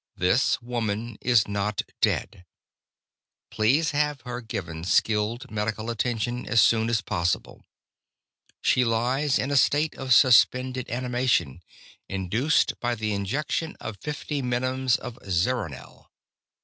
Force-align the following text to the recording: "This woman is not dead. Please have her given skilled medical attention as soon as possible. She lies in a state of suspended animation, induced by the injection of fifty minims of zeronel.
"This 0.17 0.59
woman 0.63 1.19
is 1.21 1.47
not 1.47 1.83
dead. 2.01 2.43
Please 3.51 3.91
have 3.91 4.21
her 4.21 4.41
given 4.41 4.83
skilled 4.83 5.51
medical 5.51 5.91
attention 5.91 6.47
as 6.47 6.59
soon 6.59 6.89
as 6.89 7.01
possible. 7.01 7.63
She 8.63 8.83
lies 8.83 9.37
in 9.37 9.51
a 9.51 9.55
state 9.55 9.93
of 9.93 10.11
suspended 10.11 10.89
animation, 10.89 11.61
induced 12.09 12.79
by 12.79 12.95
the 12.95 13.13
injection 13.13 13.75
of 13.79 13.99
fifty 14.01 14.41
minims 14.41 14.95
of 14.95 15.19
zeronel. 15.29 16.09